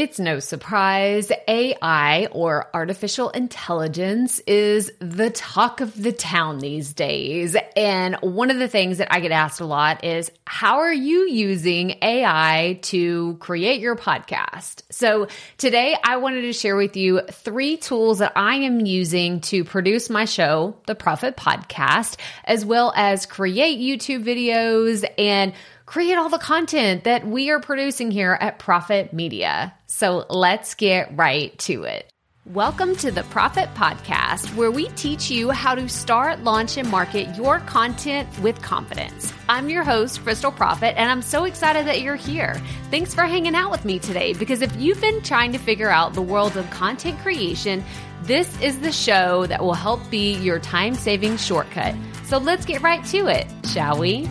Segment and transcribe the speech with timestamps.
[0.00, 7.54] It's no surprise AI or artificial intelligence is the talk of the town these days.
[7.76, 11.28] And one of the things that I get asked a lot is how are you
[11.28, 14.84] using AI to create your podcast?
[14.88, 15.28] So
[15.58, 20.08] today I wanted to share with you three tools that I am using to produce
[20.08, 25.52] my show, The Proffitt Podcast, as well as create YouTube videos and
[25.90, 29.74] create all the content that we are producing here at Proffitt Media.
[29.88, 32.08] So let's get right to it.
[32.46, 37.36] Welcome to the Proffitt Podcast, where we teach you how to start, launch, and market
[37.36, 39.32] your content with confidence.
[39.48, 42.54] I'm your host, Krystal Proffitt, and I'm so excited that you're here.
[42.92, 46.14] Thanks for hanging out with me today because if you've been trying to figure out
[46.14, 47.82] the world of content creation,
[48.22, 51.96] this is the show that will help be your time saving shortcut.
[52.26, 54.28] So let's get right to it, shall we?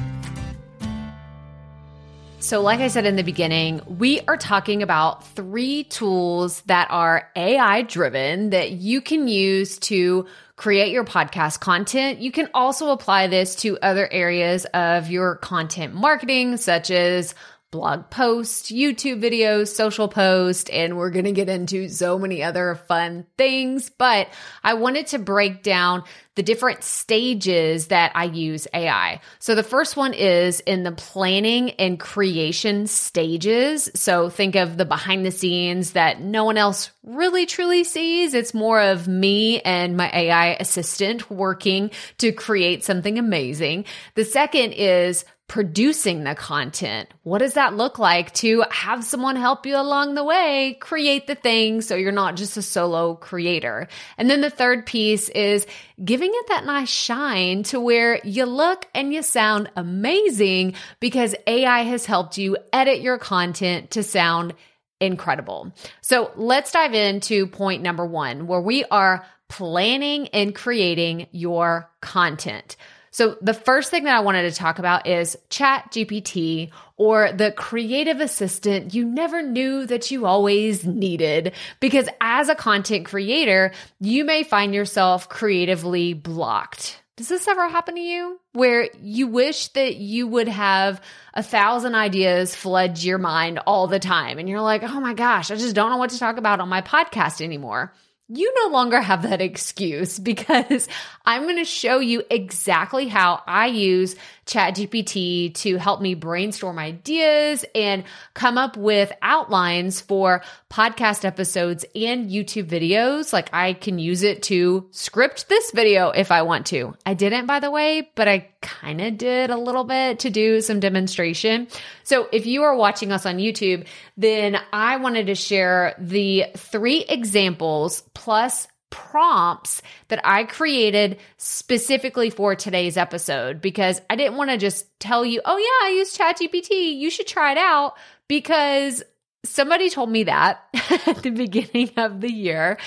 [2.49, 7.29] So, like I said in the beginning, we are talking about three tools that are
[7.35, 12.21] AI driven that you can use to create your podcast content.
[12.21, 17.35] You can also apply this to other areas of your content marketing, such as
[17.71, 22.75] blog posts, YouTube videos, social posts, and we're going to get into so many other
[22.87, 23.89] fun things.
[23.89, 24.29] But
[24.63, 26.03] I wanted to break down
[26.35, 29.19] the different stages that I use AI.
[29.39, 33.89] So the first one is in the planning and creation stages.
[33.93, 38.33] So think of the behind the scenes that no one else really truly sees.
[38.33, 43.85] It's more of me and my AI assistant working to create something amazing.
[44.15, 47.09] The second is producing the content.
[47.23, 51.33] What does that look like to have someone help you along the way create the
[51.33, 53.87] thing so you're not just a solo creator?
[54.17, 55.65] And then the third piece is
[56.05, 61.81] giving it that nice shine to where you look and you sound amazing because AI
[61.81, 64.53] has helped you edit your content to sound
[65.01, 65.73] incredible.
[66.01, 72.77] So let's dive into point number one, where we are planning and creating your content.
[73.11, 77.51] So the first thing that I wanted to talk about is Chat GPT or the
[77.51, 81.53] creative assistant you never knew that you always needed.
[81.79, 87.01] Because as a content creator, you may find yourself creatively blocked.
[87.19, 91.01] Does this ever happen to you where you wish that you would have
[91.33, 95.51] a thousand ideas flood your mind all the time and you're like, oh my gosh,
[95.51, 97.93] I just don't know what to talk about on my podcast anymore?
[98.29, 100.87] You no longer have that excuse because
[101.25, 104.15] I'm going to show you exactly how I use
[104.49, 112.31] ChatGPT to help me brainstorm ideas and come up with outlines for podcast episodes and
[112.31, 113.31] YouTube videos.
[113.31, 116.95] Like I can use it to script this video if I want to.
[117.05, 120.61] I didn't, by the way, but I kind of did a little bit to do
[120.61, 121.67] some demonstration.
[122.03, 123.85] So if you are watching us on YouTube,
[124.17, 132.55] then I wanted to share the three examples plus prompts that I created specifically for
[132.55, 136.97] today's episode because I didn't want to just tell you, oh, yeah, I use ChatGPT.
[136.97, 137.93] You should try it out
[138.27, 139.03] because
[139.45, 140.63] somebody told me that
[141.07, 142.77] at the beginning of the year.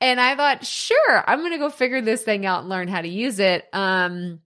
[0.00, 3.00] And I thought, sure, I'm going to go figure this thing out and learn how
[3.00, 3.66] to use it.
[3.72, 4.40] Um,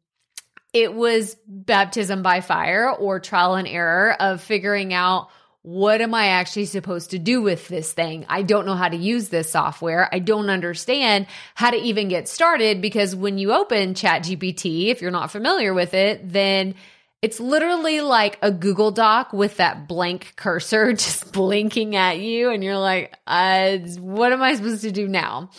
[0.72, 5.31] it was baptism by fire or trial and error of figuring out
[5.62, 8.25] what am I actually supposed to do with this thing?
[8.28, 10.09] I don't know how to use this software.
[10.10, 15.10] I don't understand how to even get started because when you open ChatGPT, if you're
[15.10, 16.75] not familiar with it, then
[17.21, 22.50] it's literally like a Google Doc with that blank cursor just blinking at you.
[22.50, 25.50] And you're like, uh, what am I supposed to do now?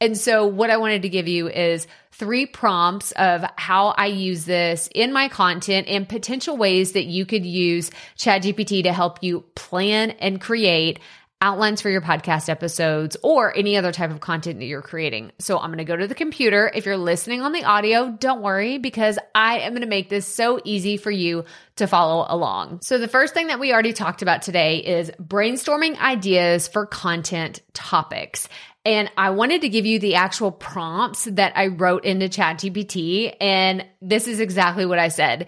[0.00, 4.44] And so, what I wanted to give you is three prompts of how I use
[4.44, 9.40] this in my content and potential ways that you could use ChatGPT to help you
[9.54, 11.00] plan and create
[11.40, 15.30] outlines for your podcast episodes or any other type of content that you're creating.
[15.38, 16.70] So I'm going to go to the computer.
[16.74, 20.26] If you're listening on the audio, don't worry because I am going to make this
[20.26, 21.44] so easy for you
[21.76, 22.80] to follow along.
[22.82, 27.60] So the first thing that we already talked about today is brainstorming ideas for content
[27.74, 28.48] topics.
[28.84, 33.34] And I wanted to give you the actual prompts that I wrote into ChatGPT.
[33.40, 35.46] And this is exactly what I said.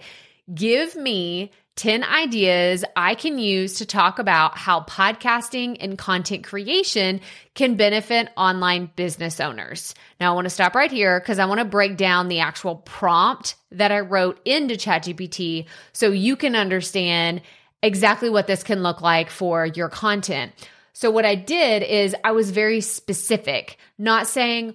[0.53, 7.21] Give me 10 ideas I can use to talk about how podcasting and content creation
[7.53, 9.93] can benefit online business owners.
[10.19, 12.77] Now, I want to stop right here because I want to break down the actual
[12.77, 17.41] prompt that I wrote into ChatGPT so you can understand
[17.83, 20.53] exactly what this can look like for your content.
[20.97, 24.73] So what I did is I was very specific, not saying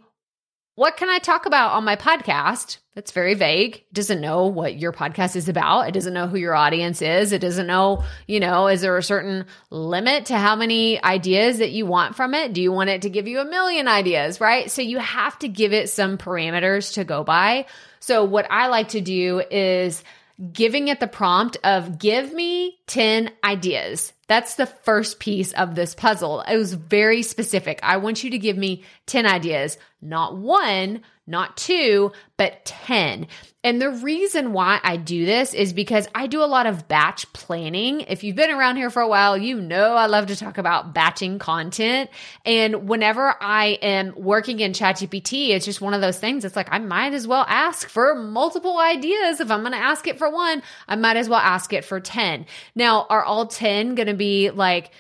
[0.77, 2.79] what can I talk about on my podcast?
[2.95, 3.79] That's very vague.
[3.79, 5.89] It doesn't know what your podcast is about.
[5.89, 7.33] It doesn't know who your audience is.
[7.33, 11.73] It doesn't know, you know, is there a certain limit to how many ideas that
[11.73, 12.53] you want from it?
[12.53, 14.71] Do you want it to give you a million ideas, right?
[14.71, 17.67] So you have to give it some parameters to go by.
[17.99, 20.05] So what I like to do is
[20.53, 24.13] giving it the prompt of give me 10 ideas.
[24.29, 26.43] That's the first piece of this puzzle.
[26.43, 27.81] It was very specific.
[27.83, 33.29] I want you to give me 10 ideas, not one, not two, but 10.
[33.65, 37.33] And the reason why I do this is because I do a lot of batch
[37.33, 38.01] planning.
[38.01, 40.93] If you've been around here for a while, you know I love to talk about
[40.93, 42.11] batching content.
[42.45, 46.45] And whenever I am working in ChatGPT, it's just one of those things.
[46.45, 49.39] It's like I might as well ask for multiple ideas.
[49.39, 52.01] If I'm going to ask it for one, I might as well ask it for
[52.01, 52.47] 10.
[52.75, 54.91] Now, are all 10 going to be like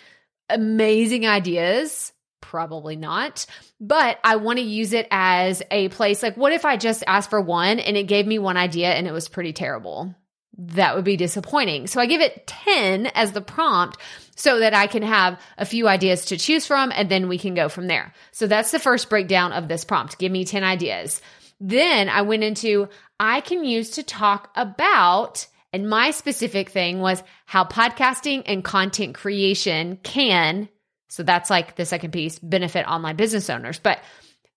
[0.48, 2.12] amazing ideas?
[2.40, 3.46] Probably not.
[3.80, 7.30] But I want to use it as a place like, what if I just asked
[7.30, 10.14] for one and it gave me one idea and it was pretty terrible?
[10.58, 11.86] That would be disappointing.
[11.86, 13.96] So I give it 10 as the prompt
[14.36, 17.54] so that I can have a few ideas to choose from and then we can
[17.54, 18.12] go from there.
[18.32, 20.18] So that's the first breakdown of this prompt.
[20.18, 21.22] Give me 10 ideas.
[21.58, 22.88] Then I went into
[23.18, 29.14] I can use to talk about and my specific thing was how podcasting and content
[29.14, 30.68] creation can
[31.12, 33.78] so that's like the second piece benefit online business owners.
[33.78, 34.00] But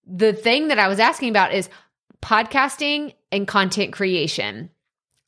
[0.08, 1.70] the thing that I was asking about is
[2.22, 4.70] podcasting and content creation.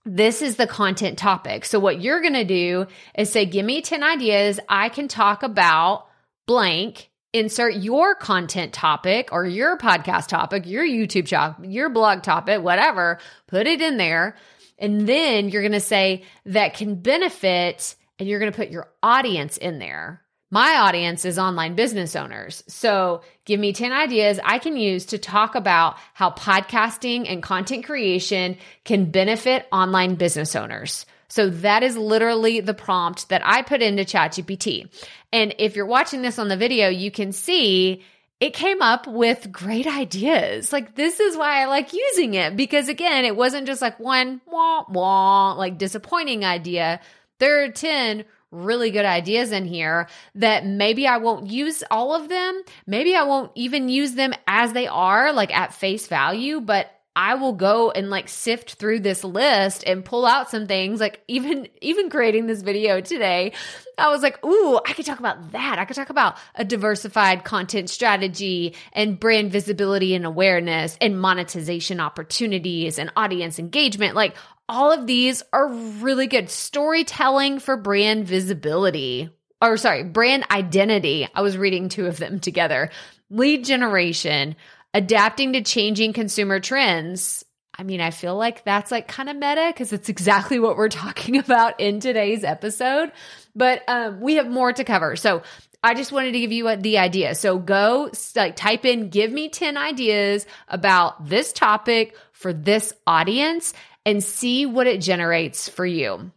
[0.06, 1.66] This is the content topic.
[1.66, 4.62] So, what you're going to do is say, Give me 10 ideas.
[4.70, 6.08] I can talk about
[6.46, 7.10] blank.
[7.34, 13.20] Insert your content topic or your podcast topic, your YouTube topic, your blog topic, whatever,
[13.48, 14.38] put it in there.
[14.78, 18.90] And then you're going to say that can benefit, and you're going to put your
[19.02, 20.22] audience in there.
[20.50, 22.64] My audience is online business owners.
[22.68, 27.86] So give me 10 ideas I can use to talk about how podcasting and content
[27.86, 31.06] creation can benefit online business owners.
[31.28, 34.90] So that is literally the prompt that I put into ChatGPT.
[35.34, 38.06] And if you're watching this on the video, you can see
[38.40, 40.72] it came up with great ideas.
[40.72, 44.42] Like this is why I like using it because again, it wasn't just like one
[44.46, 47.00] wah wah like disappointing idea.
[47.40, 52.30] There are 10 really good ideas in here that maybe I won't use all of
[52.30, 52.62] them.
[52.86, 57.34] Maybe I won't even use them as they are, like at face value, but I
[57.34, 61.68] will go and like sift through this list and pull out some things like even
[61.82, 63.54] even creating this video today
[63.98, 67.44] I was like ooh I could talk about that I could talk about a diversified
[67.44, 74.36] content strategy and brand visibility and awareness and monetization opportunities and audience engagement like
[74.70, 81.28] all of these are really good storytelling for brand visibility or sorry, brand identity.
[81.34, 82.92] I was reading two of them together.
[83.30, 84.56] Lead generation,
[84.98, 87.46] adapting to changing consumer trends.
[87.78, 90.90] I mean, I feel like that's like kind of meta because it's exactly what we're
[91.06, 93.12] talking about in today's episode.
[93.56, 95.16] But um, we have more to cover.
[95.16, 95.44] So
[95.84, 97.36] I just wanted to give you a, the idea.
[97.36, 103.74] So go like type in, give me 10 ideas about this topic for this audience
[104.04, 106.32] and see what it generates for you.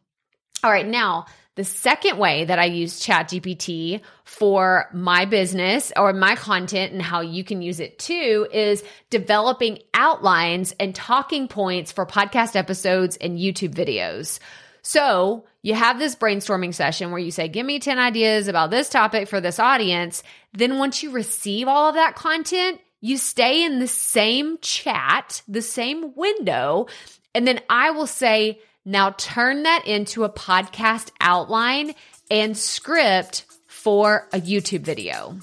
[0.62, 1.24] All right, now
[1.60, 7.20] the second way that I use ChatGPT for my business or my content and how
[7.20, 13.38] you can use it too is developing outlines and talking points for podcast episodes and
[13.38, 14.38] YouTube videos.
[14.80, 18.88] So you have this brainstorming session where you say, Give me 10 ideas about this
[18.88, 20.22] topic for this audience.
[20.54, 25.60] Then once you receive all of that content, you stay in the same chat, the
[25.60, 26.86] same window,
[27.34, 31.94] and then I will say, now turn that into a podcast outline
[32.30, 35.38] and script for a YouTube video.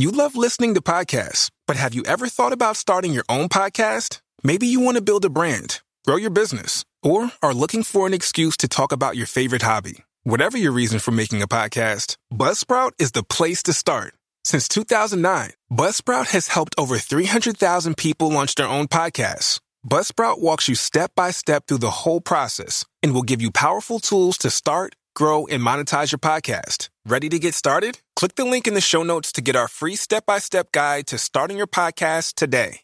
[0.00, 4.20] You love listening to podcasts, but have you ever thought about starting your own podcast?
[4.44, 8.14] Maybe you want to build a brand, grow your business, or are looking for an
[8.14, 10.04] excuse to talk about your favorite hobby.
[10.22, 14.14] Whatever your reason for making a podcast, Buzzsprout is the place to start.
[14.50, 19.60] Since 2009, Buzzsprout has helped over 300,000 people launch their own podcasts.
[19.86, 23.98] Buzzsprout walks you step by step through the whole process and will give you powerful
[23.98, 26.88] tools to start, grow, and monetize your podcast.
[27.04, 28.00] Ready to get started?
[28.16, 31.06] Click the link in the show notes to get our free step by step guide
[31.08, 32.80] to starting your podcast today.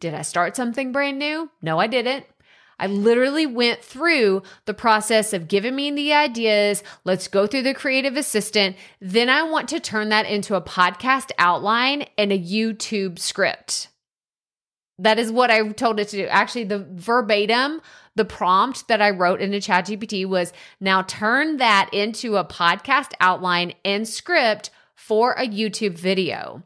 [0.00, 1.48] Did I start something brand new?
[1.62, 2.26] No, I didn't.
[2.78, 6.82] I literally went through the process of giving me the ideas.
[7.04, 8.76] Let's go through the creative assistant.
[9.00, 13.88] Then I want to turn that into a podcast outline and a YouTube script.
[14.98, 16.26] That is what I told it to do.
[16.26, 17.80] Actually, the verbatim,
[18.16, 23.74] the prompt that I wrote into ChatGPT was now turn that into a podcast outline
[23.84, 26.62] and script for a YouTube video.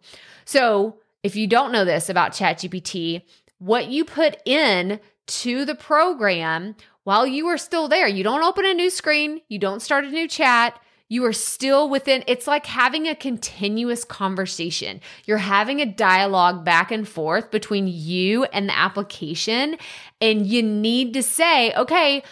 [0.46, 3.22] So, if you don't know this about ChatGPT,
[3.58, 6.74] what you put in to the program
[7.04, 10.10] while you are still there, you don't open a new screen, you don't start a
[10.10, 15.00] new chat, you are still within it's like having a continuous conversation.
[15.26, 19.76] You're having a dialogue back and forth between you and the application
[20.20, 22.22] and you need to say, okay,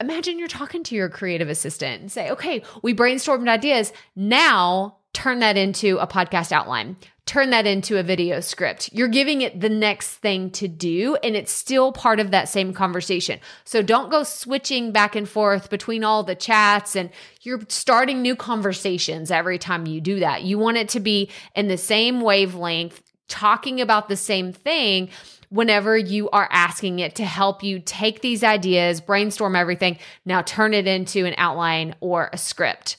[0.00, 3.92] imagine you're talking to your creative assistant and say, okay, we brainstormed ideas.
[4.14, 6.96] Now turn that into a podcast outline
[7.28, 8.88] turn that into a video script.
[8.90, 12.72] You're giving it the next thing to do, and it's still part of that same
[12.72, 13.38] conversation.
[13.64, 17.10] So don't go switching back and forth between all the chats and
[17.42, 20.42] you're starting new conversations every time you do that.
[20.42, 25.10] You want it to be in the same wavelength, talking about the same thing
[25.50, 30.72] whenever you are asking it to help you take these ideas, brainstorm everything, now turn
[30.72, 32.96] it into an outline or a script.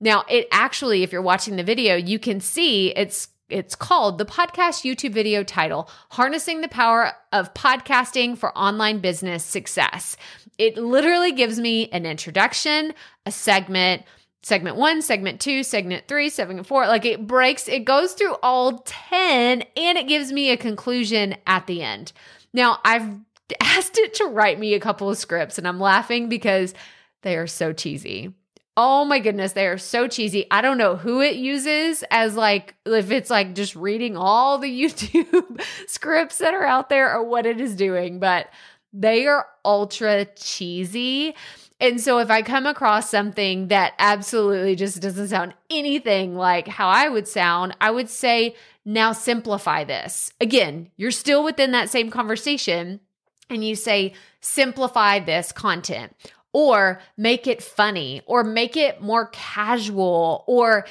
[0.00, 4.26] Now, it actually, if you're watching the video, you can see it's it's called the
[4.26, 10.16] podcast YouTube video title, Harnessing the Power of Podcasting for Online Business Success.
[10.58, 12.92] It literally gives me an introduction,
[13.24, 14.02] a segment,
[14.42, 16.86] segment one, segment two, segment three, segment four.
[16.86, 21.66] Like it breaks, it goes through all 10 and it gives me a conclusion at
[21.66, 22.12] the end.
[22.52, 23.18] Now, I've
[23.62, 26.74] asked it to write me a couple of scripts and I'm laughing because
[27.22, 28.34] they are so cheesy.
[28.80, 30.46] Oh my goodness, they are so cheesy.
[30.52, 34.68] I don't know who it uses as like if it's like just reading all the
[34.82, 38.46] YouTube scripts that are out there or what it is doing, but
[38.92, 41.34] they are ultra cheesy.
[41.80, 46.86] And so if I come across something that absolutely just doesn't sound anything like how
[46.86, 48.54] I would sound, I would say,
[48.84, 50.32] now simplify this.
[50.40, 53.00] Again, you're still within that same conversation
[53.50, 56.14] and you say, simplify this content
[56.52, 60.86] or make it funny or make it more casual or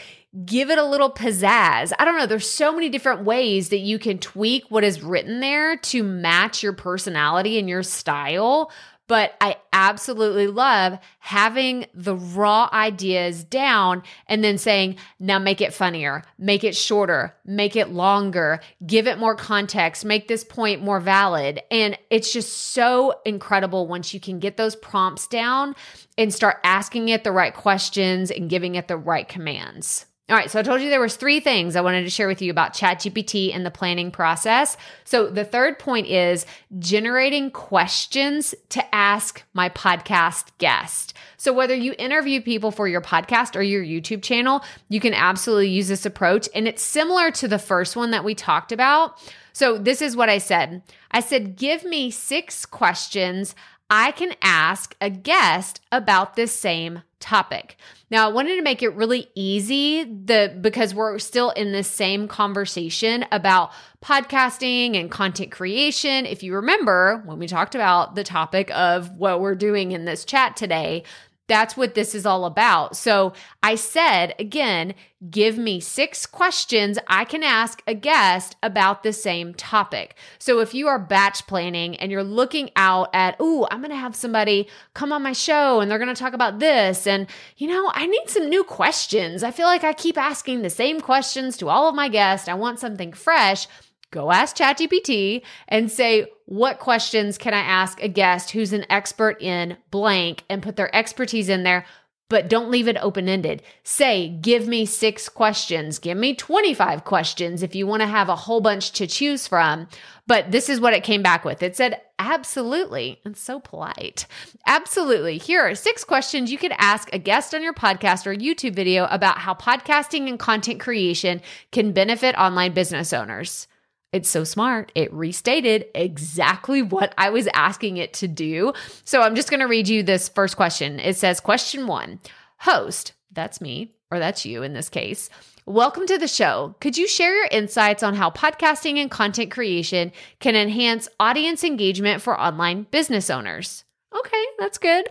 [0.45, 1.91] give it a little pizzazz.
[1.97, 2.25] I don't know.
[2.25, 6.61] There's so many different ways that you can tweak what is written there to match
[6.61, 8.71] your personality and your style.
[9.07, 15.73] But I absolutely love having the raw ideas down and then saying, now make it
[15.73, 20.99] funnier, make it shorter, make it longer, give it more context, make this point more
[20.99, 21.61] valid.
[21.71, 25.75] And it's just so incredible once you can get those prompts down
[26.17, 30.05] and start asking it the right questions and giving it the right commands.
[30.29, 32.41] All right, so I told you there was three things I wanted to share with
[32.41, 34.75] you about ChatGPT and the planning process.
[35.05, 36.45] So the third point is
[36.79, 41.13] generating questions to ask my podcast guest.
[41.37, 45.69] So whether you interview people for your podcast or your YouTube channel, you can absolutely
[45.69, 49.17] use this approach and it's similar to the first one that we talked about.
[49.53, 50.81] So this is what I said.
[51.09, 53.55] I said give me 6 questions
[53.89, 57.77] I can ask a guest about this same topic.
[58.09, 62.27] Now, I wanted to make it really easy the because we're still in this same
[62.27, 63.71] conversation about
[64.03, 66.25] podcasting and content creation.
[66.25, 70.23] If you remember when we talked about the topic of what we're doing in this
[70.23, 71.03] chat today,
[71.47, 72.95] that's what this is all about.
[72.95, 74.93] So I said, again,
[75.31, 80.15] give me six questions I can ask a guest about the same topic.
[80.37, 83.95] So if you are batch planning and you're looking out at, oh, I'm going to
[83.95, 87.07] have somebody come on my show and they're going to talk about this.
[87.07, 87.27] And,
[87.57, 89.41] you know, I need some new questions.
[89.41, 92.47] I feel like I keep asking the same questions to all of my guests.
[92.47, 93.67] I want something fresh
[94.11, 99.41] go ask ChatGPT and say, what questions can I ask a guest who's an expert
[99.41, 101.85] in blank and put their expertise in there,
[102.29, 103.63] but don't leave it open ended.
[103.83, 108.35] Say, give me six questions, give me 25 questions if you want to have a
[108.35, 109.87] whole bunch to choose from.
[110.25, 111.63] But this is what it came back with.
[111.63, 113.21] It said, absolutely.
[113.23, 114.25] It's so polite.
[114.65, 115.37] Absolutely.
[115.37, 119.05] Here are six questions you could ask a guest on your podcast or YouTube video
[119.05, 123.67] about how podcasting and content creation can benefit online business owners.
[124.13, 124.91] It's so smart.
[124.95, 128.71] It restated exactly what I was asking it to do.
[129.03, 130.99] So I'm just going to read you this first question.
[130.99, 132.19] It says, Question one
[132.59, 135.29] Host, that's me, or that's you in this case.
[135.65, 136.75] Welcome to the show.
[136.79, 142.21] Could you share your insights on how podcasting and content creation can enhance audience engagement
[142.21, 143.83] for online business owners?
[144.17, 145.09] Okay, that's good.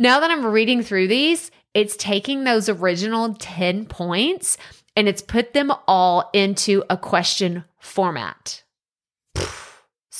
[0.00, 4.58] Now that I'm reading through these, it's taking those original 10 points
[4.96, 8.62] and it's put them all into a question format.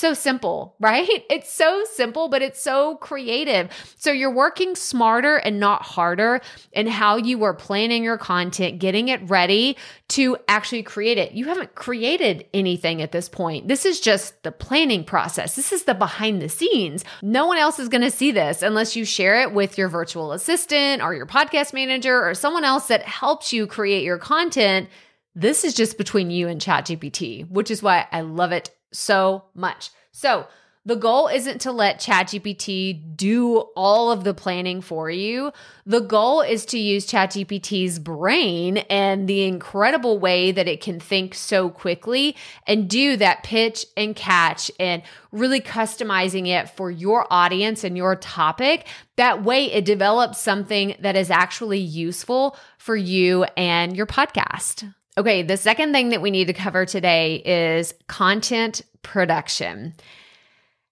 [0.03, 1.25] So simple, right?
[1.31, 3.69] It's so simple, but it's so creative.
[3.97, 6.41] So you're working smarter and not harder
[6.73, 9.77] in how you are planning your content, getting it ready
[10.09, 11.35] to actually create it.
[11.35, 13.69] You haven't created anything at this point.
[13.69, 15.55] This is just the planning process.
[15.55, 17.05] This is the behind the scenes.
[17.23, 20.33] No one else is going to see this unless you share it with your virtual
[20.33, 24.89] assistant or your podcast manager or someone else that helps you create your content.
[25.37, 29.91] This is just between you and ChatGPT, which is why I love it so much.
[30.13, 30.47] So,
[30.85, 35.53] the goal isn't to let ChatGPT do all of the planning for you.
[35.87, 41.37] The goal is to use ChatGPT's brain and the incredible way that it can think
[41.37, 42.35] so quickly
[42.67, 48.17] and do that pitch and catch and really customizing it for your audience and your
[48.17, 48.89] topic.
[49.17, 54.93] That way, it develops something that is actually useful for you and your podcast.
[55.19, 59.95] Okay, the second thing that we need to cover today is content production.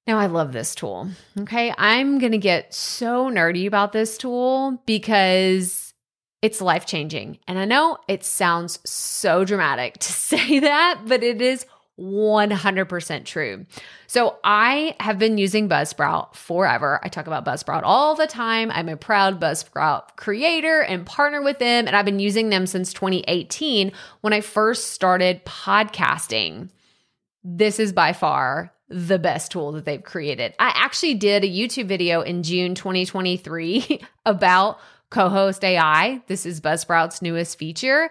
[0.06, 1.08] Now, I love this tool.
[1.38, 1.72] Okay.
[1.78, 5.94] I'm going to get so nerdy about this tool because
[6.42, 7.38] it's life changing.
[7.46, 11.64] And I know it sounds so dramatic to say that, but it is
[12.00, 13.66] 100% true.
[14.06, 16.98] So I have been using Buzzsprout forever.
[17.02, 18.70] I talk about Buzzsprout all the time.
[18.70, 21.86] I'm a proud Buzzsprout creator and partner with them.
[21.86, 23.92] And I've been using them since 2018
[24.22, 26.70] when I first started podcasting.
[27.44, 30.54] This is by far the best tool that they've created.
[30.58, 34.80] I actually did a YouTube video in June 2023 about
[35.10, 36.22] co-host AI.
[36.26, 38.10] This is Buzzsprout's newest feature.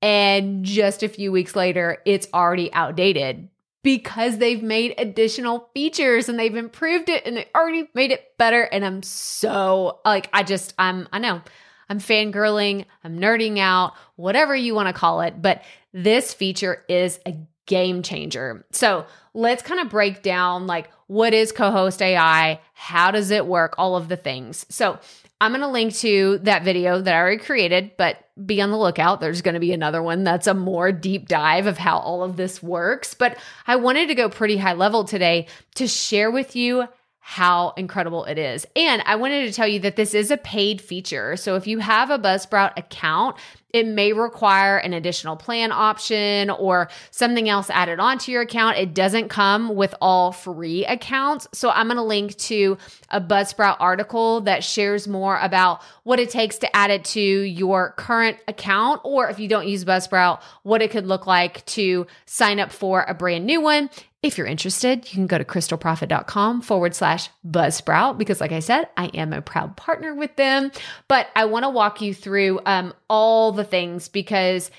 [0.00, 3.48] And just a few weeks later, it's already outdated
[3.82, 8.62] because they've made additional features and they've improved it and they already made it better.
[8.62, 11.42] And I'm so like, I just, I'm, I know
[11.88, 15.40] I'm fangirling, I'm nerding out, whatever you want to call it.
[15.40, 15.62] But
[15.92, 17.34] this feature is a
[17.66, 18.66] game changer.
[18.72, 23.74] So let's kind of break down like what is co-host AI, how does it work,
[23.76, 24.64] all of the things.
[24.68, 24.98] So
[25.40, 28.76] I'm going to link to that video that I already created, but be on the
[28.76, 29.20] lookout.
[29.20, 32.36] There's going to be another one that's a more deep dive of how all of
[32.36, 33.14] this works.
[33.14, 35.46] But I wanted to go pretty high level today
[35.76, 36.88] to share with you
[37.30, 38.66] how incredible it is.
[38.74, 41.36] And I wanted to tell you that this is a paid feature.
[41.36, 43.36] So if you have a Buzzsprout account,
[43.70, 48.78] it may require an additional plan option or something else added onto your account.
[48.78, 51.46] It doesn't come with all free accounts.
[51.52, 52.78] So I'm going to link to
[53.10, 57.92] a Buzzsprout article that shares more about what it takes to add it to your
[57.98, 62.58] current account, or if you don't use Buzzsprout, what it could look like to sign
[62.58, 63.90] up for a brand new one.
[64.20, 68.88] If you're interested, you can go to krystalproffitt.com forward slash buzzsprout because, like I said,
[68.96, 70.72] I am a proud partner with them.
[71.06, 74.72] But I want to walk you through um, all the things because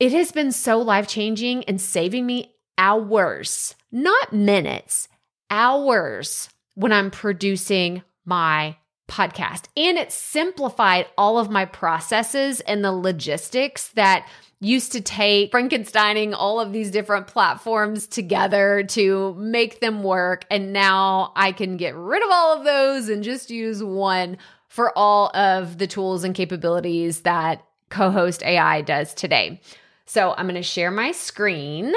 [0.00, 5.08] it has been so life changing and saving me hours, not minutes,
[5.50, 8.76] hours when I'm producing my
[9.08, 9.66] podcast.
[9.76, 14.28] And it simplified all of my processes and the logistics that
[14.60, 20.44] used to take Frankensteining all of these different platforms together to make them work.
[20.50, 24.36] And now I can get rid of all of those and just use one
[24.68, 29.60] for all of the tools and capabilities that co host AI does today.
[30.06, 31.92] So I'm going to share my screen.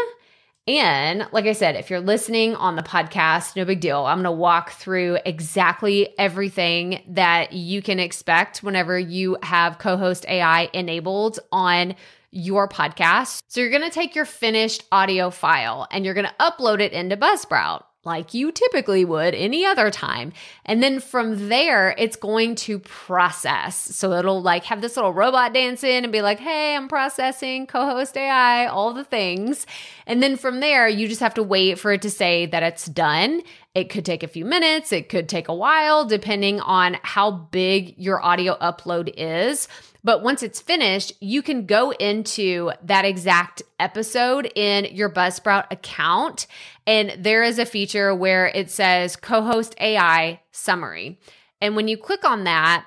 [0.68, 4.06] And like I said, if you're listening on the podcast, no big deal.
[4.06, 9.98] I'm going to walk through exactly everything that you can expect whenever you have co
[9.98, 11.96] host AI enabled on
[12.30, 13.42] your podcast.
[13.48, 16.94] So you're going to take your finished audio file and you're going to upload it
[16.94, 20.34] into Buzzsprout like you typically would any other time.
[20.66, 23.76] And then from there, it's going to process.
[23.76, 27.68] So it'll like have this little robot dance in and be like, hey, I'm processing,
[27.68, 29.68] co host AI, all the things.
[30.08, 32.88] And then from there, you just have to wait for it to say that it's
[32.88, 33.42] done.
[33.76, 37.98] It could take a few minutes, it could take a while, depending on how big
[37.98, 39.68] your audio upload is.
[40.04, 46.48] But once it's finished, you can go into that exact episode in your Buzzsprout account.
[46.88, 51.20] And there is a feature where it says co host AI summary.
[51.62, 52.86] And when you click on that,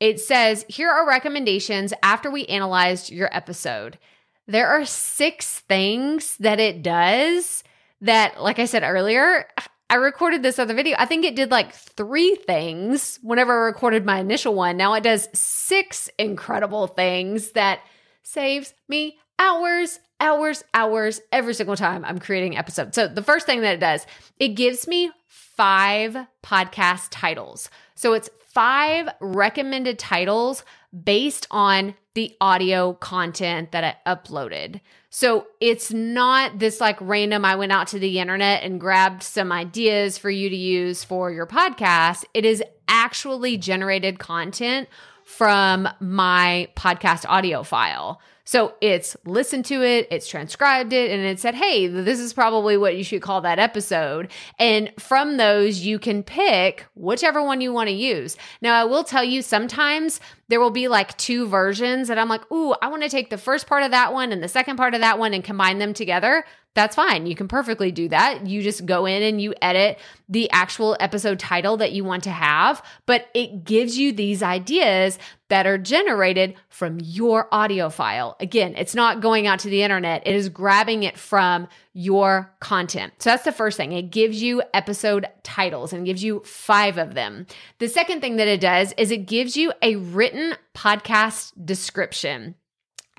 [0.00, 3.98] it says, Here are recommendations after we analyzed your episode.
[4.46, 7.64] There are six things that it does
[8.00, 9.46] that, like I said earlier,
[9.88, 10.96] I recorded this other video.
[10.98, 14.76] I think it did like three things whenever I recorded my initial one.
[14.76, 17.80] Now it does six incredible things that
[18.22, 22.94] saves me hours, hours, hours every single time I'm creating episodes.
[22.94, 24.06] So the first thing that it does,
[24.38, 27.70] it gives me five podcast titles.
[27.94, 30.64] So it's five recommended titles
[31.04, 34.80] based on the audio content that I uploaded.
[35.10, 39.52] So it's not this like random, I went out to the internet and grabbed some
[39.52, 42.24] ideas for you to use for your podcast.
[42.32, 44.88] It is actually generated content
[45.24, 48.20] from my podcast audio file.
[48.46, 52.76] So it's listened to it, it's transcribed it, and it said, hey, this is probably
[52.76, 54.30] what you should call that episode.
[54.58, 58.36] And from those, you can pick whichever one you want to use.
[58.62, 62.50] Now, I will tell you sometimes there will be like two versions that I'm like,
[62.52, 64.94] ooh, I want to take the first part of that one and the second part
[64.94, 66.44] of that one and combine them together
[66.76, 67.26] that's fine.
[67.26, 68.46] You can perfectly do that.
[68.46, 72.30] You just go in and you edit the actual episode title that you want to
[72.30, 78.36] have, but it gives you these ideas that are generated from your audio file.
[78.40, 83.12] Again, it's not going out to the internet, it is grabbing it from your content.
[83.18, 83.92] So that's the first thing.
[83.92, 87.46] It gives you episode titles and gives you five of them.
[87.78, 92.54] The second thing that it does is it gives you a written podcast description.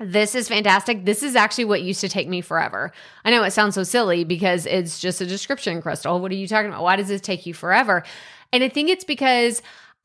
[0.00, 1.04] This is fantastic.
[1.04, 2.92] This is actually what used to take me forever.
[3.24, 6.20] I know it sounds so silly because it's just a description, Krystal.
[6.20, 6.84] What are you talking about?
[6.84, 8.04] Why does this take you forever?
[8.52, 9.60] And I think it's because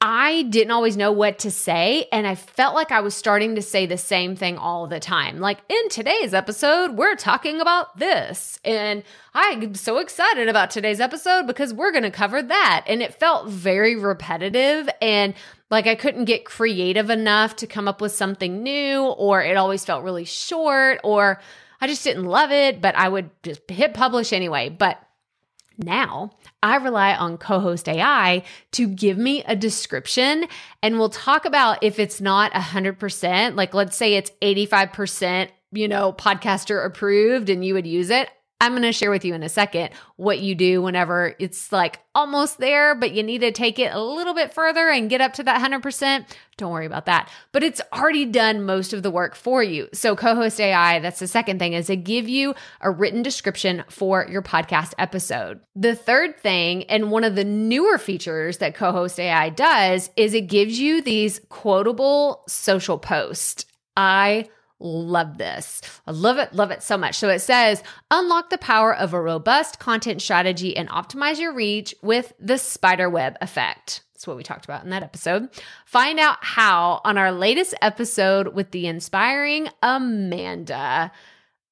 [0.05, 2.09] I didn't always know what to say.
[2.11, 5.39] And I felt like I was starting to say the same thing all the time.
[5.39, 8.59] Like in today's episode, we're talking about this.
[8.65, 12.83] And I'm so excited about today's episode because we're going to cover that.
[12.85, 14.89] And it felt very repetitive.
[15.01, 15.35] And
[15.71, 19.85] like I couldn't get creative enough to come up with something new, or it always
[19.85, 21.39] felt really short, or
[21.79, 24.67] I just didn't love it, but I would just hit publish anyway.
[24.67, 24.99] But
[25.77, 26.31] now
[26.63, 30.47] I rely on co host AI to give me a description
[30.81, 36.13] and we'll talk about if it's not 100%, like let's say it's 85%, you know,
[36.13, 38.29] podcaster approved and you would use it.
[38.63, 41.99] I'm going to share with you in a second what you do whenever it's like
[42.15, 45.33] almost there, but you need to take it a little bit further and get up
[45.33, 46.25] to that 100%.
[46.55, 47.29] Don't worry about that.
[47.51, 49.89] But it's already done most of the work for you.
[49.91, 53.83] So, co host AI, that's the second thing, is to give you a written description
[53.89, 55.59] for your podcast episode.
[55.75, 60.33] The third thing, and one of the newer features that co host AI does, is
[60.33, 63.65] it gives you these quotable social posts.
[63.97, 64.47] I
[64.83, 65.81] love this.
[66.05, 67.15] I love it, love it so much.
[67.15, 71.95] So it says unlock the power of a robust content strategy and optimize your reach
[72.01, 74.01] with the spider web effect.
[74.13, 75.49] That's what we talked about in that episode.
[75.85, 81.11] Find out how on our latest episode with the inspiring Amanda.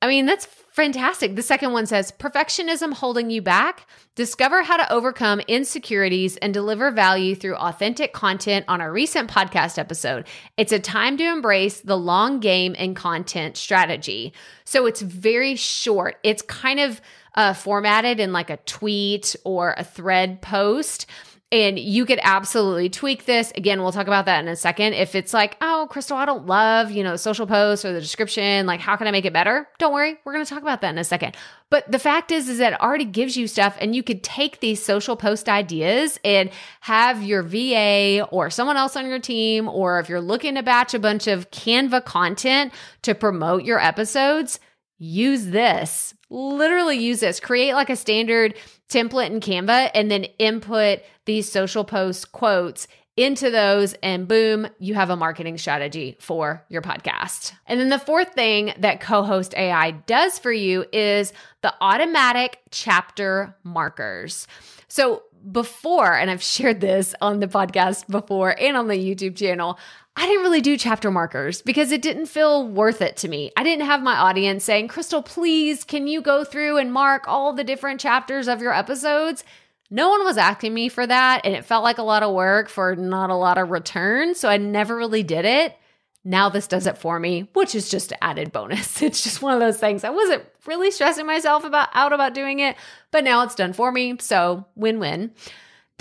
[0.01, 1.35] I mean, that's fantastic.
[1.35, 3.87] The second one says perfectionism holding you back.
[4.15, 9.77] Discover how to overcome insecurities and deliver value through authentic content on our recent podcast
[9.77, 10.25] episode.
[10.57, 14.33] It's a time to embrace the long game and content strategy.
[14.63, 16.17] So it's very short.
[16.23, 16.99] It's kind of
[17.35, 21.05] uh, formatted in like a tweet or a thread post.
[21.53, 23.51] And you could absolutely tweak this.
[23.55, 24.93] Again, we'll talk about that in a second.
[24.93, 27.99] If it's like, oh, Krystal, I don't love, you know, the social posts or the
[27.99, 29.67] description, like how can I make it better?
[29.77, 31.35] Don't worry, we're going to talk about that in a second.
[31.69, 34.61] But the fact is, is that it already gives you stuff and you could take
[34.61, 39.99] these social post ideas and have your VA or someone else on your team, or
[39.99, 44.61] if you're looking to batch a bunch of Canva content to promote your episodes,
[44.99, 46.13] use this.
[46.29, 47.41] Literally use this.
[47.41, 48.55] Create like a standard
[48.91, 54.93] template in Canva and then input these social post quotes into those, and boom, you
[54.93, 57.51] have a marketing strategy for your podcast.
[57.67, 62.59] And then the fourth thing that co host AI does for you is the automatic
[62.71, 64.47] chapter markers.
[64.87, 69.77] So, before, and I've shared this on the podcast before and on the YouTube channel,
[70.15, 73.51] I didn't really do chapter markers because it didn't feel worth it to me.
[73.55, 77.53] I didn't have my audience saying, Krystal, please, can you go through and mark all
[77.53, 79.43] the different chapters of your episodes?
[79.89, 82.69] No one was asking me for that, and it felt like a lot of work
[82.69, 84.35] for not a lot of return.
[84.35, 85.77] So I never really did it.
[86.23, 89.01] Now this does it for me, which is just added bonus.
[89.11, 90.03] It's just one of those things.
[90.03, 92.75] I wasn't really stressing myself about out about doing it,
[93.11, 94.17] but now it's done for me.
[94.19, 95.31] So win-win.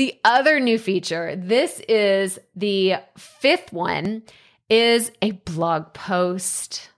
[0.01, 4.23] The other new feature, this is the fifth one,
[4.71, 6.89] is a blog post.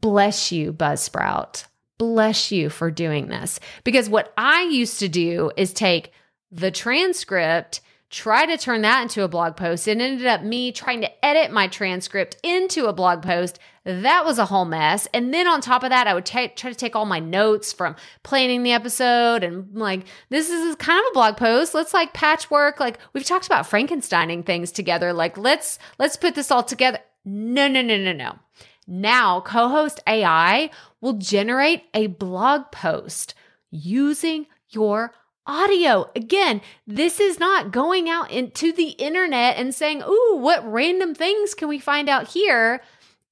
[0.00, 1.66] Bless you, Buzzsprout.
[1.98, 3.60] Bless you for doing this.
[3.84, 6.10] Because what I used to do is take
[6.50, 9.88] the transcript try to turn that into a blog post.
[9.88, 13.58] It ended up me trying to edit my transcript into a blog post.
[13.84, 15.08] That was a whole mess.
[15.12, 17.72] And then on top of that, I would t- try to take all my notes
[17.72, 21.74] from planning the episode and like, this is kind of a blog post.
[21.74, 22.78] Let's like patchwork.
[22.78, 25.12] Like we've talked about Frankensteining things together.
[25.12, 26.98] Like let's, let's put this all together.
[27.24, 28.38] No, no, no, no, no.
[28.86, 33.34] Now co-host AI will generate a blog post
[33.70, 35.12] using your
[35.46, 36.10] audio.
[36.16, 41.54] Again, this is not going out into the internet and saying, Ooh, what random things
[41.54, 42.82] can we find out here?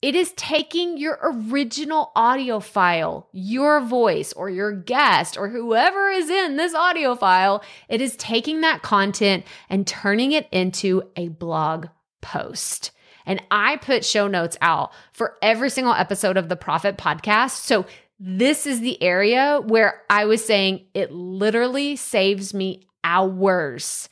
[0.04, 6.28] It is taking your original audio file, your voice or your guest or whoever is
[6.28, 7.64] in this audio file.
[7.88, 11.86] It is taking that content and turning it into a blog
[12.20, 12.90] post.
[13.26, 17.62] And I put show notes out for every single episode of the Proffitt Podcast.
[17.62, 17.86] So
[18.18, 24.08] this is the area where I was saying it literally saves me hours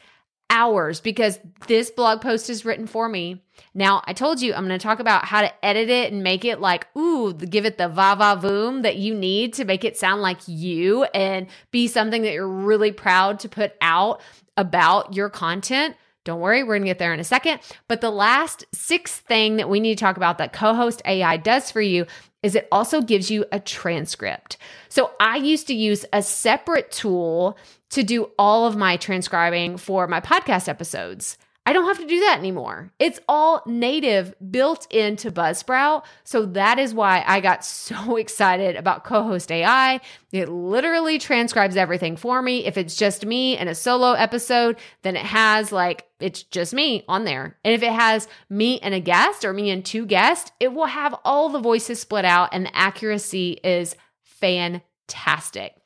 [0.52, 3.42] hours because this blog post is written for me.
[3.74, 6.44] Now, I told you I'm going to talk about how to edit it and make
[6.44, 9.96] it like, ooh, give it the va va voom that you need to make it
[9.96, 14.20] sound like you and be something that you're really proud to put out
[14.58, 15.96] about your content.
[16.24, 17.60] Don't worry, we're gonna get there in a second.
[17.88, 21.38] But the last sixth thing that we need to talk about that co host AI
[21.38, 22.06] does for you
[22.42, 24.56] is it also gives you a transcript.
[24.88, 27.56] So I used to use a separate tool
[27.90, 31.38] to do all of my transcribing for my podcast episodes.
[31.64, 32.92] I don't have to do that anymore.
[32.98, 36.02] It's all native built into Buzzsprout.
[36.24, 40.00] So that is why I got so excited about Co-host AI.
[40.32, 42.66] It literally transcribes everything for me.
[42.66, 47.04] If it's just me in a solo episode, then it has like it's just me
[47.08, 47.56] on there.
[47.64, 50.86] And if it has me and a guest or me and two guests, it will
[50.86, 53.94] have all the voices split out and the accuracy is
[54.24, 55.76] fantastic.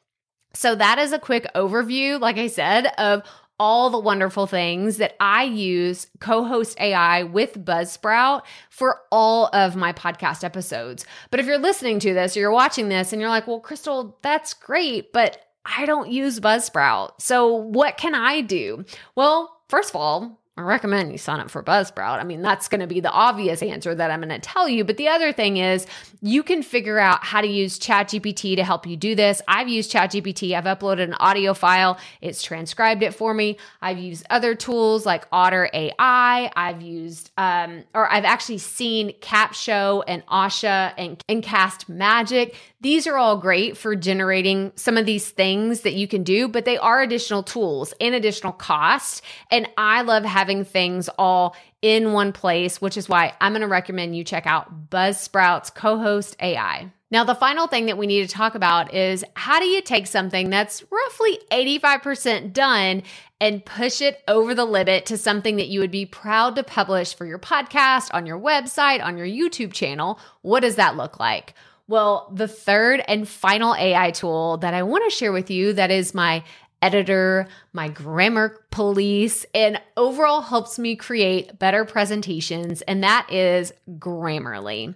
[0.55, 3.23] So that is a quick overview, like I said, of
[3.59, 9.77] all the wonderful things that I use co host AI with Buzzsprout for all of
[9.77, 11.07] my podcast episodes.
[11.31, 14.15] But if you're listening to this or you're watching this and you're like, well, Krystal,
[14.23, 17.21] that's great, but I don't use Buzzsprout.
[17.21, 18.85] So what can I do?
[19.15, 22.19] Well, first of all, I recommend you sign up for Buzzsprout.
[22.19, 24.85] I mean, that's going to be the obvious answer that I'm going to tell you.
[24.85, 25.87] But the other thing is,
[26.23, 29.43] you can figure out how to use ChatGPT to help you do this.
[29.47, 30.55] I've used ChatGPT.
[30.55, 31.99] I've uploaded an audio file.
[32.23, 33.59] It's transcribed it for me.
[33.83, 36.51] I've used other tools like Otter AI.
[36.57, 42.57] I've used, um, or I've actually seen Capsho and Asha and, and Cast Magic.
[42.87, 46.65] These are all great for generating some of these things that you can do, but
[46.65, 49.23] they are additional tools and additional cost.
[49.51, 53.67] And I love having things all in one place, which is why I'm going to
[53.67, 56.93] recommend you check out Buzzsprout's co host AI.
[57.11, 60.07] Now, the final thing that we need to talk about is how do you take
[60.07, 63.03] something that's roughly 85% done
[63.41, 67.17] and push it over the limit to something that you would be proud to publish
[67.17, 70.21] for your podcast, on your website, on your YouTube channel?
[70.43, 71.53] What does that look like?
[71.89, 75.91] Well, the third and final AI tool that I want to share with you that
[75.91, 76.43] is my
[76.83, 84.95] editor, my grammar police, and overall helps me create better presentations, and that is Grammarly.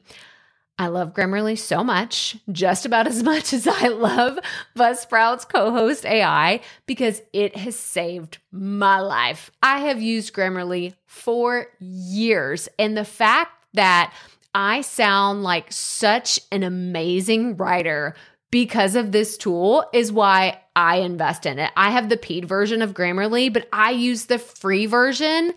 [0.79, 4.39] I love Grammarly so much, just about as much as I love
[4.77, 9.51] Buzzsprout's co host AI, because it has saved my life.
[9.63, 14.13] I have used Grammarly for years, and the fact that
[14.55, 18.15] I sound like such an amazing writer
[18.51, 21.71] because of this tool is why I invest in it.
[21.77, 25.53] I have the paid version of Grammarly, but I use the free version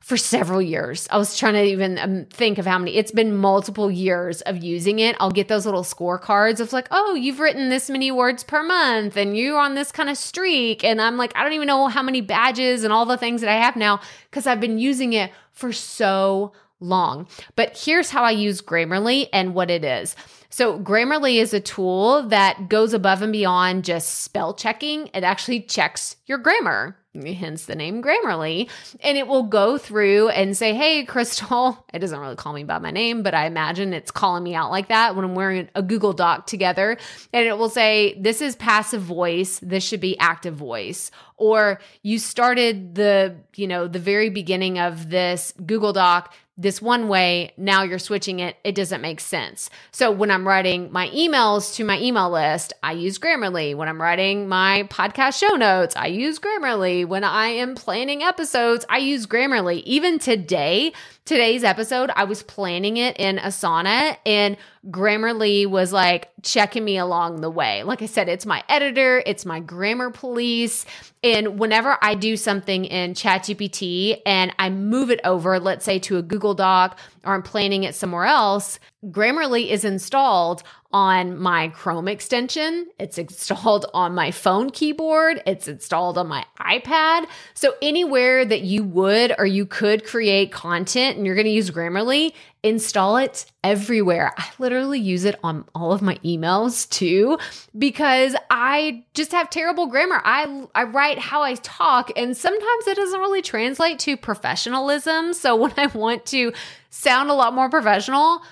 [0.00, 1.08] for several years.
[1.10, 2.96] I was trying to even um, think of how many.
[2.96, 5.16] It's been multiple years of using it.
[5.18, 9.16] I'll get those little scorecards of like, oh, you've written this many words per month
[9.16, 10.84] and you're on this kind of streak.
[10.84, 13.48] And I'm like, I don't even know how many badges and all the things that
[13.48, 17.26] I have now because I've been using it for so long.
[17.56, 20.16] But here's how I use Grammarly and what it is.
[20.50, 25.08] So, Grammarly is a tool that goes above and beyond just spell checking.
[25.08, 28.70] It actually checks your grammar, hence the name Grammarly.
[29.00, 32.78] And it will go through and say, Hey, Krystal, it doesn't really call me by
[32.78, 35.82] my name, but I imagine it's calling me out like that when I'm wearing a
[35.82, 36.98] Google Doc together.
[37.32, 39.58] And it will say, This is passive voice.
[39.60, 41.10] This should be active voice.
[41.36, 47.08] Or you started the, you know, the very beginning of this Google Doc this one
[47.08, 49.70] way, now you're switching it, it doesn't make sense.
[49.90, 53.74] So when I'm writing my emails to my email list, I use Grammarly.
[53.74, 57.06] When I'm writing my podcast show notes, I use Grammarly.
[57.06, 59.82] When I am planning episodes, I use Grammarly.
[59.82, 60.92] Even today,
[61.24, 64.56] today's episode, I was planning it in Asana and
[64.90, 67.82] Grammarly was like checking me along the way.
[67.82, 70.86] Like I said, it's my editor, it's my grammar police.
[71.22, 76.18] And whenever I do something in ChatGPT and I move it over, let's say to
[76.18, 82.08] a Google Doc or I'm planning it somewhere else, Grammarly is installed on my Chrome
[82.08, 82.86] extension.
[82.98, 85.42] It's installed on my phone keyboard.
[85.46, 87.26] It's installed on my iPad.
[87.54, 91.70] So anywhere that you would or you could create content and you're going to use
[91.70, 92.32] Grammarly,
[92.64, 94.32] install it everywhere.
[94.38, 97.38] I literally use it on all of my emails too
[97.76, 100.20] because I just have terrible grammar.
[100.24, 105.34] I I write how I talk and sometimes it doesn't really translate to professionalism.
[105.34, 106.52] So when I want to
[106.88, 108.42] sound a lot more professional,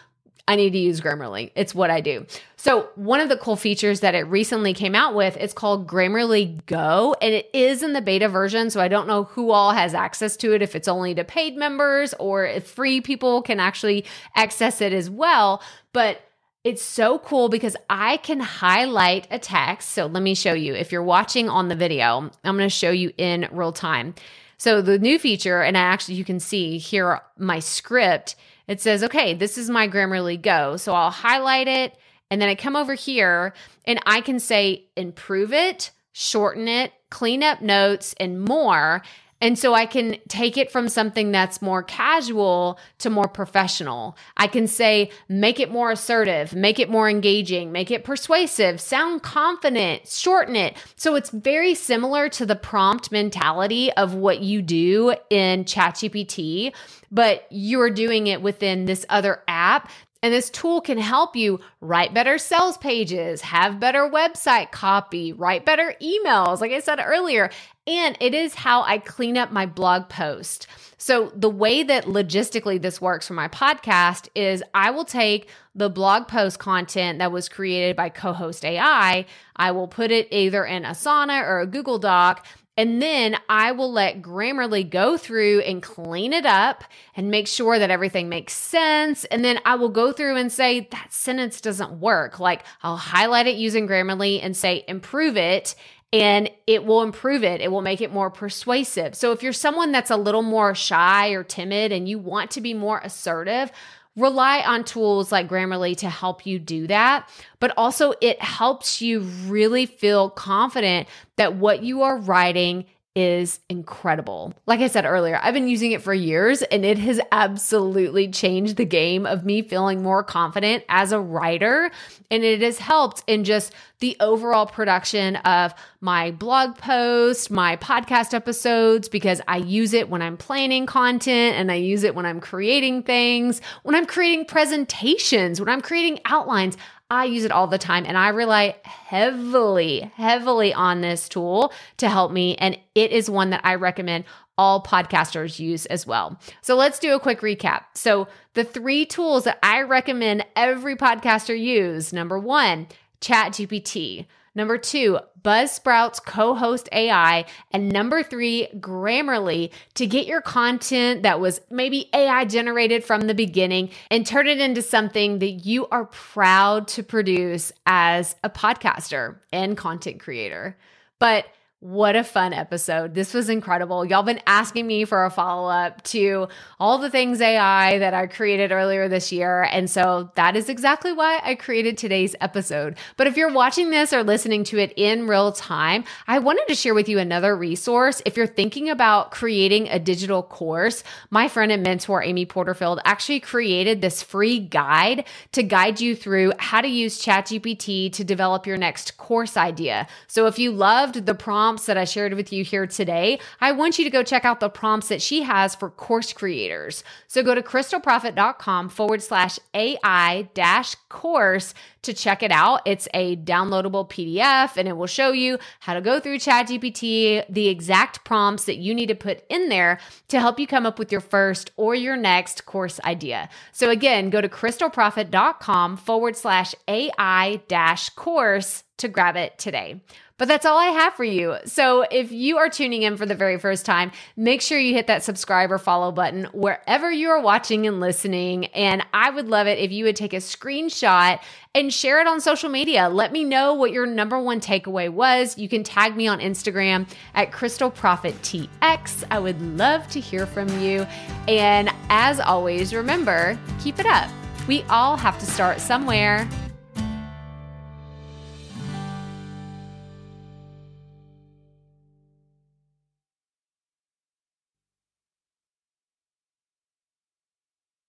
[0.48, 1.52] I need to use Grammarly.
[1.54, 2.26] It's what I do.
[2.56, 6.66] So, one of the cool features that it recently came out with, it's called Grammarly
[6.66, 8.68] Go, and it is in the beta version.
[8.68, 11.56] So, I don't know who all has access to it, if it's only to paid
[11.56, 15.62] members or if free people can actually access it as well.
[15.92, 16.20] But
[16.64, 19.90] it's so cool because I can highlight a text.
[19.90, 20.74] So, let me show you.
[20.74, 24.16] If you're watching on the video, I'm going to show you in real time.
[24.58, 28.34] So, the new feature, and I actually, you can see here my script
[28.72, 30.76] it says, okay, this is my Grammarly Go.
[30.76, 31.94] So I'll highlight it
[32.30, 33.52] and then I come over here
[33.84, 39.02] and I can say improve it, shorten it, clean up notes, and more.
[39.42, 44.16] And so I can take it from something that's more casual to more professional.
[44.36, 49.24] I can say, make it more assertive, make it more engaging, make it persuasive, sound
[49.24, 50.76] confident, shorten it.
[50.94, 56.72] So it's very similar to the prompt mentality of what you do in ChatGPT,
[57.10, 59.90] but you're doing it within this other app
[60.22, 65.64] and this tool can help you write better sales pages, have better website copy, write
[65.66, 67.50] better emails, like I said earlier.
[67.86, 70.68] And it is how I clean up my blog post.
[70.98, 75.90] So, the way that logistically this works for my podcast is I will take the
[75.90, 80.64] blog post content that was created by co host AI, I will put it either
[80.64, 82.46] in Asana or a Google Doc.
[82.76, 87.78] And then I will let Grammarly go through and clean it up and make sure
[87.78, 89.26] that everything makes sense.
[89.26, 92.40] And then I will go through and say, that sentence doesn't work.
[92.40, 95.74] Like I'll highlight it using Grammarly and say, improve it
[96.14, 97.60] and it will improve it.
[97.60, 99.14] It will make it more persuasive.
[99.14, 102.60] So if you're someone that's a little more shy or timid and you want to
[102.60, 103.70] be more assertive,
[104.16, 107.28] rely on tools like Grammarly to help you do that.
[107.60, 114.54] But also, it helps you really feel confident that what you are writing is incredible.
[114.66, 118.76] Like I said earlier, I've been using it for years and it has absolutely changed
[118.76, 121.90] the game of me feeling more confident as a writer.
[122.30, 128.32] And it has helped in just the overall production of my blog posts, my podcast
[128.32, 132.40] episodes, because I use it when I'm planning content and I use it when I'm
[132.40, 136.76] creating things, when I'm creating presentations, when I'm creating outlines.
[137.12, 142.08] I use it all the time and I rely heavily, heavily on this tool to
[142.08, 142.56] help me.
[142.56, 144.24] And it is one that I recommend
[144.56, 146.40] all podcasters use as well.
[146.62, 147.82] So let's do a quick recap.
[147.94, 152.86] So, the three tools that I recommend every podcaster use number one,
[153.20, 154.26] ChatGPT.
[154.54, 157.46] Number two, Buzzsprout's co host AI.
[157.70, 163.34] And number three, Grammarly to get your content that was maybe AI generated from the
[163.34, 169.36] beginning and turn it into something that you are proud to produce as a podcaster
[169.52, 170.76] and content creator.
[171.18, 171.46] But
[171.82, 173.12] what a fun episode.
[173.12, 174.04] This was incredible.
[174.04, 176.46] Y'all been asking me for a follow up to
[176.78, 179.64] all the things AI that I created earlier this year.
[179.64, 182.96] And so that is exactly why I created today's episode.
[183.16, 186.76] But if you're watching this or listening to it in real time, I wanted to
[186.76, 188.22] share with you another resource.
[188.24, 193.40] If you're thinking about creating a digital course, my friend and mentor, Amy Porterfield, actually
[193.40, 198.76] created this free guide to guide you through how to use ChatGPT to develop your
[198.76, 200.06] next course idea.
[200.28, 203.72] So if you loved the prompt, prompts that I shared with you here today, I
[203.72, 207.02] want you to go check out the prompts that she has for course creators.
[207.28, 212.82] So go to krystalproffitt.com forward slash AI dash course to check it out.
[212.84, 217.68] It's a downloadable PDF and it will show you how to go through ChatGPT, the
[217.68, 221.10] exact prompts that you need to put in there to help you come up with
[221.10, 223.48] your first or your next course idea.
[223.72, 230.00] So again, go to krystalproffitt.com forward slash AI dash course to grab it today.
[230.42, 231.54] But that's all I have for you.
[231.66, 235.06] So if you are tuning in for the very first time, make sure you hit
[235.06, 238.64] that subscribe or follow button wherever you are watching and listening.
[238.74, 241.38] And I would love it if you would take a screenshot
[241.76, 243.08] and share it on social media.
[243.08, 245.56] Let me know what your number one takeaway was.
[245.56, 249.22] You can tag me on Instagram at Krystal Proffitt TX.
[249.30, 251.06] I would love to hear from you.
[251.46, 254.28] And as always, remember, keep it up.
[254.66, 256.48] We all have to start somewhere.